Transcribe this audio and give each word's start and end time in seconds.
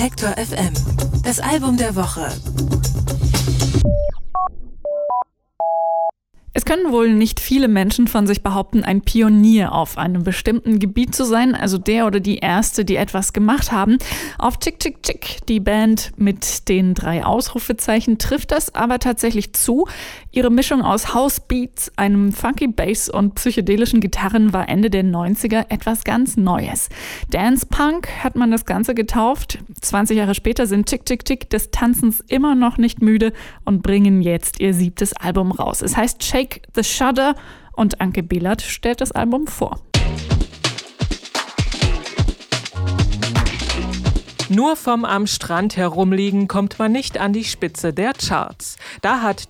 Detektor 0.00 0.30
FM. 0.30 0.72
Das 1.24 1.40
Album 1.40 1.76
der 1.76 1.94
Woche. 1.94 2.26
Können 6.70 6.92
wohl 6.92 7.12
nicht 7.12 7.40
viele 7.40 7.66
Menschen 7.66 8.06
von 8.06 8.28
sich 8.28 8.44
behaupten, 8.44 8.84
ein 8.84 9.00
Pionier 9.00 9.72
auf 9.72 9.98
einem 9.98 10.22
bestimmten 10.22 10.78
Gebiet 10.78 11.16
zu 11.16 11.24
sein, 11.24 11.56
also 11.56 11.78
der 11.78 12.06
oder 12.06 12.20
die 12.20 12.38
Erste, 12.38 12.84
die 12.84 12.94
etwas 12.94 13.32
gemacht 13.32 13.72
haben. 13.72 13.98
Auf 14.38 14.60
Chick 14.60 14.78
Chick 14.78 15.02
Chick, 15.02 15.38
die 15.48 15.58
Band 15.58 16.12
mit 16.16 16.68
den 16.68 16.94
drei 16.94 17.24
Ausrufezeichen, 17.24 18.18
trifft 18.18 18.52
das 18.52 18.72
aber 18.72 19.00
tatsächlich 19.00 19.52
zu. 19.52 19.88
Ihre 20.30 20.50
Mischung 20.50 20.82
aus 20.82 21.12
Housebeats, 21.12 21.90
einem 21.96 22.30
funky 22.30 22.68
Bass 22.68 23.08
und 23.08 23.34
psychedelischen 23.34 23.98
Gitarren 23.98 24.52
war 24.52 24.68
Ende 24.68 24.90
der 24.90 25.02
90er 25.02 25.66
etwas 25.70 26.04
ganz 26.04 26.36
Neues. 26.36 26.88
Dance 27.30 27.66
Punk 27.66 28.08
hat 28.22 28.36
man 28.36 28.52
das 28.52 28.64
Ganze 28.64 28.94
getauft. 28.94 29.58
20 29.80 30.16
Jahre 30.16 30.36
später 30.36 30.68
sind 30.68 30.88
Chick 30.88 31.04
Chick 31.04 31.24
Chick 31.24 31.50
des 31.50 31.72
Tanzens 31.72 32.22
immer 32.28 32.54
noch 32.54 32.78
nicht 32.78 33.02
müde 33.02 33.32
und 33.64 33.82
bringen 33.82 34.22
jetzt 34.22 34.60
ihr 34.60 34.72
siebtes 34.72 35.14
Album 35.14 35.50
raus. 35.50 35.82
Es 35.82 35.96
heißt 35.96 36.22
Shake 36.22 36.59
The 36.74 36.84
Shudder 36.84 37.34
und 37.72 38.00
Anke 38.00 38.22
Bielert 38.22 38.62
stellt 38.62 39.00
das 39.00 39.12
Album 39.12 39.46
vor. 39.46 39.80
Nur 44.50 44.74
vom 44.74 45.04
am 45.04 45.28
Strand 45.28 45.76
herumliegen 45.76 46.48
kommt 46.48 46.80
man 46.80 46.90
nicht 46.90 47.18
an 47.18 47.32
die 47.32 47.44
Spitze 47.44 47.92
der 47.92 48.14
Charts. 48.14 48.78
Da 49.00 49.22
hat 49.22 49.48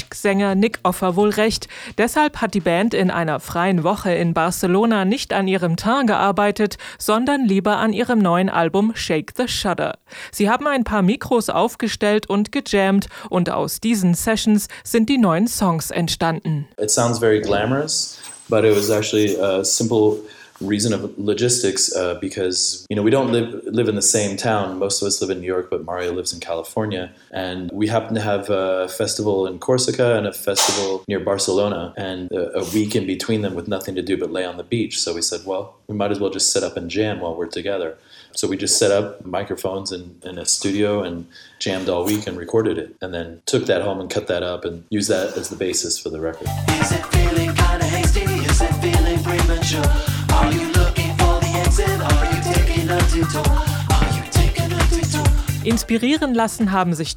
Chick-Chick-Chick-Sänger 0.00 0.54
Nick 0.54 0.78
Offer 0.82 1.16
wohl 1.16 1.30
recht. 1.30 1.68
Deshalb 1.98 2.40
hat 2.40 2.54
die 2.54 2.60
Band 2.60 2.94
in 2.94 3.10
einer 3.10 3.40
freien 3.40 3.84
Woche 3.84 4.12
in 4.12 4.34
Barcelona 4.34 5.04
nicht 5.04 5.32
an 5.32 5.48
ihrem 5.48 5.76
Teint 5.76 6.06
gearbeitet, 6.06 6.78
sondern 6.98 7.44
lieber 7.44 7.76
an 7.78 7.92
ihrem 7.92 8.20
neuen 8.20 8.48
Album 8.48 8.92
Shake 8.94 9.32
the 9.36 9.48
Shudder. 9.48 9.98
Sie 10.32 10.48
haben 10.48 10.66
ein 10.66 10.84
paar 10.84 11.02
Mikros 11.02 11.50
aufgestellt 11.50 12.28
und 12.28 12.52
gejammt 12.52 13.08
und 13.28 13.50
aus 13.50 13.80
diesen 13.80 14.14
Sessions 14.14 14.68
sind 14.84 15.08
die 15.08 15.18
neuen 15.18 15.48
Songs 15.48 15.90
entstanden. 15.90 16.68
It 16.78 16.90
sounds 16.90 17.18
very 17.18 17.40
glamorous, 17.40 18.18
but 18.48 18.64
it 18.64 18.74
was 18.74 18.90
actually 18.90 19.36
a 19.38 19.64
simple 19.64 20.18
reason 20.60 20.92
of 20.92 21.18
logistics 21.18 21.94
uh, 21.94 22.14
because 22.20 22.86
you 22.90 22.96
know 22.96 23.02
we 23.02 23.10
don't 23.10 23.32
live 23.32 23.64
live 23.64 23.88
in 23.88 23.94
the 23.94 24.02
same 24.02 24.36
town. 24.36 24.78
Most 24.78 25.02
of 25.02 25.06
us 25.06 25.20
live 25.20 25.30
in 25.30 25.40
New 25.40 25.46
York, 25.46 25.70
but 25.70 25.84
Mario 25.84 26.12
lives 26.12 26.32
in 26.32 26.40
California, 26.40 27.12
and 27.30 27.70
we 27.72 27.86
happen 27.88 28.14
to 28.14 28.20
have 28.20 28.50
a 28.50 28.88
festival 28.88 29.46
in 29.46 29.58
Corsica 29.58 30.16
and 30.16 30.26
a 30.26 30.32
festival 30.32 31.04
near 31.08 31.20
Barcelona, 31.20 31.94
and 31.96 32.30
a, 32.32 32.58
a 32.58 32.64
week 32.72 32.94
in 32.94 33.06
between 33.06 33.42
them 33.42 33.54
with 33.54 33.68
nothing 33.68 33.94
to 33.94 34.02
do 34.02 34.16
but 34.16 34.30
lay 34.30 34.44
on 34.44 34.56
the 34.56 34.64
beach. 34.64 35.00
So 35.00 35.14
we 35.14 35.22
said, 35.22 35.40
well, 35.44 35.76
we 35.86 35.94
might 35.94 36.10
as 36.10 36.20
well 36.20 36.30
just 36.30 36.52
sit 36.52 36.62
up 36.62 36.76
and 36.76 36.90
jam 36.90 37.20
while 37.20 37.34
we're 37.34 37.46
together. 37.46 37.96
So 38.32 38.46
we 38.46 38.56
just 38.56 38.78
set 38.78 38.92
up 38.92 39.24
microphones 39.26 39.90
in, 39.90 40.20
in 40.22 40.38
a 40.38 40.46
studio 40.46 41.02
and 41.02 41.26
jammed 41.58 41.88
all 41.88 42.04
week 42.04 42.26
and 42.26 42.36
recorded 42.38 42.78
it, 42.78 42.96
and 43.00 43.12
then 43.12 43.42
took 43.46 43.66
that 43.66 43.82
home 43.82 44.00
and 44.00 44.08
cut 44.08 44.28
that 44.28 44.42
up 44.42 44.64
and 44.64 44.84
used 44.90 45.10
that 45.10 45.36
as 45.36 45.48
the 45.48 45.56
basis 45.56 45.98
for 45.98 46.10
the 46.10 46.20
record. 46.20 46.46
Inspirieren 55.70 56.34
lassen 56.34 56.72
haben 56.72 56.94
sich 56.94 57.14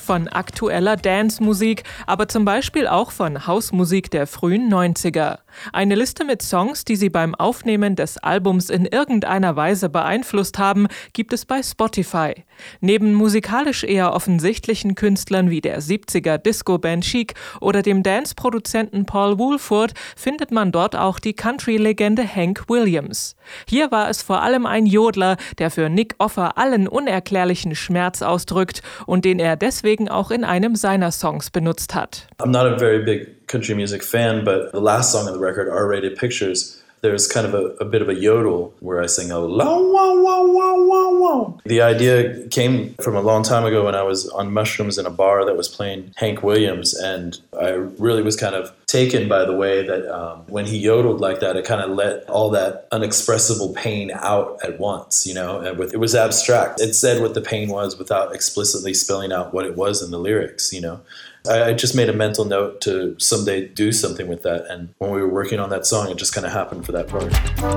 von 0.00 0.28
aktueller 0.28 0.96
Dance-Musik, 0.96 1.82
aber 2.06 2.28
zum 2.28 2.44
Beispiel 2.44 2.86
auch 2.86 3.10
von 3.10 3.48
Hausmusik 3.48 4.08
der 4.08 4.28
frühen 4.28 4.72
90er. 4.72 5.38
Eine 5.72 5.94
Liste 5.94 6.24
mit 6.24 6.42
Songs, 6.42 6.84
die 6.84 6.96
sie 6.96 7.10
beim 7.10 7.34
Aufnehmen 7.34 7.96
des 7.96 8.18
Albums 8.18 8.70
in 8.70 8.86
irgendeiner 8.86 9.56
Weise 9.56 9.88
beeinflusst 9.88 10.58
haben, 10.58 10.88
gibt 11.12 11.32
es 11.32 11.44
bei 11.44 11.62
Spotify. 11.62 12.34
Neben 12.80 13.14
musikalisch 13.14 13.84
eher 13.84 14.12
offensichtlichen 14.12 14.94
Künstlern 14.94 15.50
wie 15.50 15.60
der 15.60 15.80
70er 15.80 16.38
Disco-Band 16.38 17.04
Chic 17.04 17.34
oder 17.60 17.82
dem 17.82 18.02
Dance-Produzenten 18.02 19.06
Paul 19.06 19.38
Woolford 19.38 19.94
findet 20.16 20.50
man 20.50 20.72
dort 20.72 20.96
auch 20.96 21.18
die 21.18 21.34
Country-Legende 21.34 22.26
Hank 22.26 22.68
Williams. 22.68 23.36
Hier 23.68 23.90
war 23.90 24.08
es 24.08 24.22
vor 24.22 24.42
allem 24.42 24.66
ein 24.66 24.86
Jodler, 24.86 25.36
der 25.58 25.70
für 25.70 25.88
Nick 25.88 26.14
Offer 26.18 26.58
allen 26.58 26.88
unerklärlichen 26.88 27.74
Schmerz 27.74 28.22
ausdrückt 28.22 28.82
und 29.06 29.24
den 29.24 29.38
er 29.38 29.56
deswegen 29.56 30.08
auch 30.08 30.30
in 30.30 30.44
einem 30.44 30.76
seiner 30.76 31.12
Songs 31.12 31.50
benutzt 31.50 31.94
hat. 31.94 32.26
I'm 32.38 32.50
not 32.50 32.66
a 32.66 32.78
very 32.78 33.04
big 33.04 33.41
country 33.52 33.74
music 33.74 34.02
fan, 34.02 34.44
but 34.44 34.72
the 34.72 34.80
last 34.80 35.12
song 35.12 35.26
on 35.26 35.34
the 35.34 35.38
record, 35.38 35.68
R 35.68 35.86
Rated 35.86 36.16
Pictures, 36.16 36.82
there's 37.02 37.26
kind 37.28 37.46
of 37.46 37.54
a, 37.54 37.66
a, 37.80 37.84
bit 37.84 38.00
of 38.00 38.08
a 38.08 38.14
yodel 38.14 38.72
where 38.80 39.02
I 39.02 39.06
sing 39.06 39.30
a 39.32 39.40
wow, 39.40 39.82
wow, 39.82 40.46
wow, 40.46 40.76
wow, 40.76 41.10
wow. 41.18 41.58
The 41.64 41.82
idea 41.82 42.46
came 42.48 42.94
from 42.94 43.16
a 43.16 43.20
long 43.20 43.42
time 43.42 43.64
ago 43.64 43.84
when 43.84 43.96
I 43.96 44.04
was 44.04 44.28
on 44.30 44.52
mushrooms 44.52 44.98
in 44.98 45.04
a 45.04 45.10
bar 45.10 45.44
that 45.44 45.56
was 45.56 45.68
playing 45.68 46.14
Hank 46.16 46.42
Williams, 46.42 46.94
and 46.94 47.38
I 47.60 47.70
really 47.70 48.22
was 48.22 48.36
kind 48.36 48.54
of 48.54 48.72
taken 48.92 49.26
by 49.26 49.44
the 49.46 49.56
way 49.56 49.84
that 49.86 50.06
um, 50.14 50.44
when 50.48 50.66
he 50.66 50.76
yodeled 50.76 51.20
like 51.20 51.40
that, 51.40 51.56
it 51.56 51.64
kind 51.64 51.80
of 51.80 51.96
let 51.96 52.28
all 52.28 52.50
that 52.50 52.86
unexpressible 52.92 53.72
pain 53.74 54.10
out 54.12 54.58
at 54.62 54.78
once, 54.78 55.26
you 55.26 55.32
know. 55.32 55.60
And 55.60 55.78
with, 55.78 55.94
it 55.94 55.96
was 55.96 56.14
abstract. 56.14 56.80
It 56.80 56.92
said 56.94 57.22
what 57.22 57.32
the 57.32 57.40
pain 57.40 57.70
was 57.70 57.98
without 57.98 58.34
explicitly 58.34 58.92
spelling 58.92 59.32
out 59.32 59.54
what 59.54 59.64
it 59.64 59.76
was 59.76 60.02
in 60.02 60.10
the 60.10 60.18
lyrics, 60.18 60.72
you 60.72 60.82
know. 60.82 61.00
I, 61.48 61.72
just 61.72 61.96
made 61.96 62.08
a 62.08 62.12
mental 62.12 62.44
note 62.44 62.80
to 62.82 63.18
someday 63.18 63.66
do 63.66 63.90
something 63.90 64.28
with 64.28 64.42
that. 64.42 64.66
And 64.70 64.94
when 64.98 65.10
we 65.10 65.20
were 65.20 65.28
working 65.28 65.58
on 65.58 65.70
that 65.70 65.86
song, 65.86 66.08
it 66.08 66.16
just 66.16 66.32
kind 66.32 66.46
of 66.46 66.52
happened 66.52 66.86
for 66.86 66.92
that 66.92 67.08
part. 67.08 67.32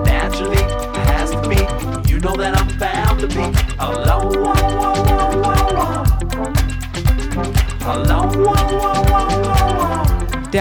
Naturally, 0.05 0.61
has 1.09 1.31
to 1.31 1.41
be. 1.49 1.55
You 2.11 2.19
know 2.19 2.35
that 2.35 2.55
I'm 2.55 2.77
bound 2.77 3.21
to 3.21 3.27
be 3.27 3.45
alone. 3.79 4.54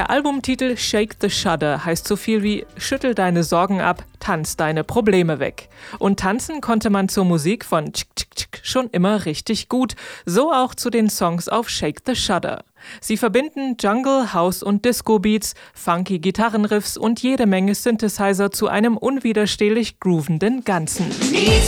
Der 0.05 0.11
Albumtitel 0.11 0.77
Shake 0.77 1.17
the 1.23 1.31
Shudder 1.31 1.87
heißt 1.87 2.07
so 2.07 2.17
viel 2.17 2.43
wie 2.43 2.67
Schüttel 2.77 3.15
deine 3.15 3.43
Sorgen 3.43 3.81
ab, 3.81 4.05
tanz 4.21 4.55
deine 4.55 4.85
Probleme 4.85 5.39
weg. 5.39 5.71
Und 5.99 6.21
tanzen 6.21 6.61
konnte 6.61 6.91
man 6.91 7.09
zur 7.09 7.25
Musik 7.25 7.65
von 7.65 7.91
Chick 7.95 8.15
Chick 8.15 8.37
Chick 8.37 8.61
schon 8.63 8.91
immer 8.91 9.25
richtig 9.25 9.71
gut, 9.71 9.95
so 10.27 10.53
auch 10.53 10.75
zu 10.75 10.91
den 10.91 11.09
Songs 11.09 11.49
auf 11.49 11.71
Shake 11.71 12.03
the 12.05 12.15
Shudder. 12.15 12.65
Sie 13.01 13.17
verbinden 13.17 13.79
Jungle, 13.81 14.35
House 14.35 14.63
und 14.63 14.85
Disco-Beats, 14.85 15.55
funky 15.73 16.19
Gitarrenriffs 16.19 16.99
und 16.99 17.23
jede 17.23 17.47
Menge 17.47 17.75
Synthesizer 17.75 18.51
zu 18.51 18.69
einem 18.69 18.99
unwiderstehlich 18.99 20.01
groovenden 20.01 20.65
Ganzen. 20.65 21.09
Need 21.31 21.63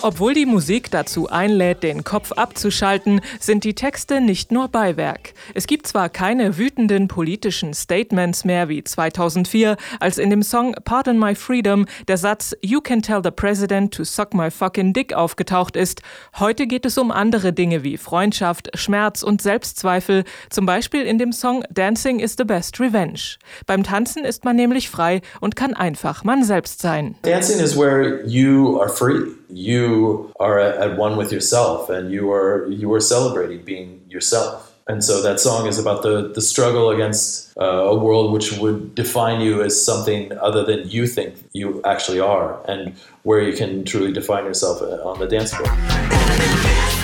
Obwohl 0.00 0.32
die 0.32 0.46
Musik 0.46 0.92
dazu 0.92 1.28
einlädt, 1.28 1.82
den 1.82 2.04
Kopf 2.04 2.30
abzuschalten, 2.30 3.20
sind 3.40 3.64
die 3.64 3.74
Texte 3.74 4.20
nicht 4.20 4.52
nur 4.52 4.68
Beiwerk. 4.68 5.32
Es 5.54 5.66
gibt 5.66 5.88
zwar 5.88 6.08
keine 6.08 6.56
wütenden 6.56 7.08
politischen 7.08 7.74
Statements 7.74 8.44
mehr 8.44 8.68
wie 8.68 8.84
2004, 8.84 9.76
als 9.98 10.18
in 10.18 10.30
dem 10.30 10.44
Song 10.44 10.76
Pardon 10.84 11.18
My 11.18 11.34
Freedom 11.34 11.86
der 12.06 12.16
Satz 12.16 12.54
You 12.62 12.80
can 12.80 13.02
tell 13.02 13.22
the 13.24 13.32
president 13.32 13.92
to 13.92 14.04
suck 14.04 14.34
my 14.34 14.52
fucking 14.52 14.92
dick 14.92 15.14
aufgetaucht 15.14 15.74
ist. 15.74 16.02
Heute 16.38 16.68
geht 16.68 16.86
es 16.86 16.96
um 16.96 17.10
andere 17.10 17.52
Dinge 17.52 17.82
wie 17.82 17.96
Freundschaft, 17.96 18.70
Schmerz 18.74 19.24
und 19.24 19.42
Selbstzweifel, 19.42 20.22
zum 20.48 20.64
Beispiel 20.64 21.02
in 21.02 21.18
dem 21.18 21.32
Song 21.32 21.64
Dancing 21.70 22.20
is 22.20 22.36
the 22.38 22.44
best 22.44 22.78
revenge. 22.78 23.38
Beim 23.66 23.82
Tanzen 23.82 24.24
ist 24.24 24.44
man 24.44 24.54
nämlich 24.54 24.90
frei 24.90 25.22
und 25.40 25.56
kann 25.56 25.74
einfach 25.74 26.22
man 26.22 26.44
selbst 26.44 26.80
sein. 26.80 27.16
Dancing 27.22 27.58
is 27.58 27.76
where 27.76 28.24
you 28.24 28.80
are 28.80 28.88
free. 28.88 29.37
You 29.50 30.32
are 30.40 30.58
at, 30.58 30.96
one 30.96 31.16
with 31.16 31.32
yourself 31.32 31.90
and 31.90 32.10
you 32.10 32.32
are 32.32 32.66
you 32.68 32.92
are 32.92 33.00
celebrating 33.00 33.62
being 33.64 34.00
yourself. 34.08 34.64
And 34.86 35.04
so 35.04 35.22
that 35.22 35.38
song 35.38 35.66
is 35.66 35.78
about 35.78 36.02
the 36.02 36.28
the 36.34 36.40
struggle 36.40 36.90
against 36.90 37.56
uh, 37.58 37.64
a 37.64 37.96
world 37.96 38.32
which 38.32 38.52
would 38.58 38.94
define 38.94 39.40
you 39.40 39.62
as 39.62 39.84
something 39.84 40.32
other 40.38 40.64
than 40.64 40.88
you 40.88 41.06
think 41.06 41.34
you 41.52 41.82
actually 41.84 42.20
are 42.20 42.60
and 42.68 42.94
where 43.22 43.42
you 43.42 43.56
can 43.56 43.84
truly 43.84 44.12
define 44.12 44.44
yourself 44.44 44.80
uh, 44.80 45.08
on 45.08 45.18
the 45.18 45.26
dance 45.26 45.52
floor 45.52 46.97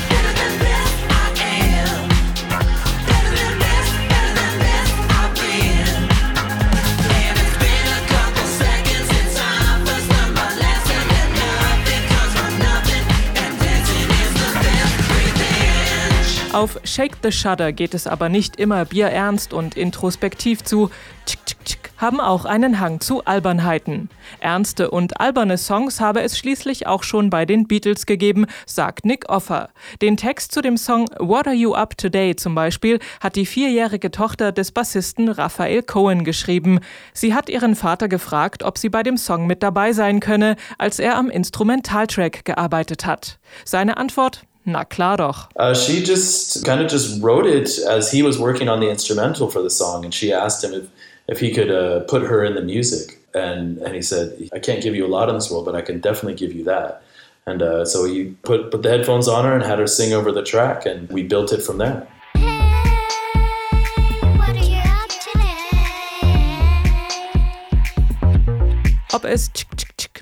Auf 16.55 16.79
Shake 16.85 17.17
the 17.21 17.33
Shudder 17.33 17.73
geht 17.73 17.95
es 17.95 18.07
aber 18.07 18.29
nicht 18.29 18.61
immer 18.61 18.85
bierernst 18.85 19.53
und 19.53 19.77
introspektiv 19.77 20.63
zu. 20.63 20.89
Tsk, 21.27 21.45
tsk, 21.47 21.65
tsk. 21.65 21.91
haben 21.97 22.21
auch 22.21 22.45
einen 22.45 22.79
Hang 22.79 23.01
zu 23.01 23.25
Albernheiten. 23.25 24.09
Ernste 24.39 24.93
und 24.93 25.21
alberne 25.21 25.59
Songs 25.59 26.01
habe 26.01 26.23
es 26.23 26.39
schließlich 26.39 26.87
auch 26.87 27.03
schon 27.03 27.29
bei 27.29 27.45
den 27.45 27.67
Beatles 27.67 28.07
gegeben, 28.07 28.47
sagt 28.67 29.05
Nick 29.05 29.29
Offer. 29.29 29.71
Den 30.01 30.17
Text 30.17 30.53
zu 30.53 30.63
dem 30.63 30.77
Song 30.77 31.09
What 31.19 31.49
Are 31.49 31.57
You 31.57 31.75
Up 31.75 31.99
Today 31.99 32.37
zum 32.37 32.55
Beispiel 32.55 33.01
hat 33.21 33.35
die 33.35 33.47
vierjährige 33.47 34.13
Tochter 34.13 34.53
des 34.53 34.71
Bassisten 34.71 35.31
Raphael 35.31 35.83
Cohen 35.83 36.23
geschrieben. 36.23 36.79
Sie 37.13 37.35
hat 37.35 37.49
ihren 37.49 37.75
Vater 37.75 38.07
gefragt, 38.07 38.63
ob 38.63 38.79
sie 38.79 38.91
bei 38.91 39.03
dem 39.03 39.17
Song 39.17 39.49
mit 39.49 39.65
dabei 39.65 39.93
sein 39.93 40.21
könne, 40.21 40.55
als 40.79 41.01
er 41.01 41.17
am 41.17 41.31
Instrumentaltrack 41.31 42.45
gearbeitet 42.45 43.07
hat. 43.07 43.41
Seine 43.65 43.97
Antwort 43.97 44.45
Na 44.67 44.85
klar 44.85 45.19
doch. 45.19 45.51
Uh, 45.57 45.75
she 45.75 46.03
just 46.03 46.65
kind 46.65 46.81
of 46.81 46.91
just 46.91 47.23
wrote 47.23 47.47
it 47.47 47.79
as 47.87 48.11
he 48.11 48.23
was 48.23 48.39
working 48.39 48.69
on 48.69 48.81
the 48.81 48.89
instrumental 48.89 49.51
for 49.51 49.61
the 49.61 49.69
song, 49.69 50.05
and 50.05 50.15
she 50.15 50.33
asked 50.33 50.65
him 50.65 50.73
if, 50.73 50.89
if 51.29 51.41
he 51.41 51.53
could 51.53 51.71
uh, 51.71 52.01
put 52.05 52.23
her 52.23 52.43
in 52.43 52.55
the 52.55 52.63
music. 52.63 53.19
And, 53.35 53.79
and 53.79 53.95
he 53.95 54.01
said, 54.01 54.49
I 54.55 54.61
can't 54.61 54.83
give 54.83 54.95
you 54.95 55.05
a 55.05 55.09
lot 55.09 55.29
in 55.29 55.35
this 55.35 55.51
world, 55.51 55.65
but 55.67 55.75
I 55.75 55.83
can 55.83 56.01
definitely 56.01 56.35
give 56.35 56.55
you 56.55 56.65
that. 56.65 57.03
And 57.47 57.61
uh, 57.61 57.85
so 57.85 58.07
he 58.07 58.37
put, 58.43 58.71
put 58.71 58.83
the 58.83 58.89
headphones 58.89 59.29
on 59.29 59.45
her 59.45 59.53
and 59.53 59.63
had 59.63 59.79
her 59.79 59.87
sing 59.87 60.15
over 60.15 60.33
the 60.33 60.43
track, 60.43 60.87
and 60.87 61.09
we 61.11 61.23
built 61.23 61.53
it 61.53 61.63
from 61.63 61.79
there. 61.79 62.07
Ob 69.13 69.25
es 69.27 69.49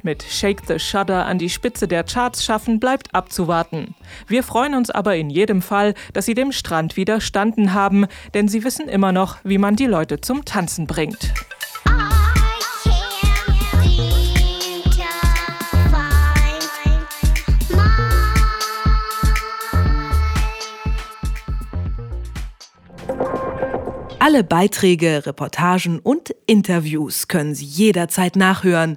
mit 0.02 0.22
Shake 0.22 0.62
the 0.66 0.78
Shudder 0.78 1.26
an 1.26 1.38
die 1.38 1.50
Spitze 1.50 1.88
der 1.88 2.04
Charts 2.04 2.44
schaffen, 2.44 2.80
bleibt 2.80 3.14
abzuwarten. 3.14 3.94
Wir 4.26 4.42
freuen 4.42 4.74
uns 4.74 4.90
aber 4.90 5.16
in 5.16 5.30
jedem 5.30 5.62
Fall, 5.62 5.94
dass 6.12 6.26
sie 6.26 6.34
dem 6.34 6.52
Strand 6.52 6.96
widerstanden 6.96 7.74
haben, 7.74 8.06
denn 8.34 8.48
sie 8.48 8.64
wissen 8.64 8.88
immer 8.88 9.12
noch, 9.12 9.38
wie 9.44 9.58
man 9.58 9.76
die 9.76 9.86
Leute 9.86 10.20
zum 10.20 10.44
Tanzen 10.44 10.86
bringt. 10.86 11.32
Alle 24.24 24.44
Beiträge, 24.44 25.26
Reportagen 25.26 25.98
und 25.98 26.32
Interviews 26.46 27.26
können 27.26 27.56
Sie 27.56 27.64
jederzeit 27.64 28.36
nachhören 28.36 28.96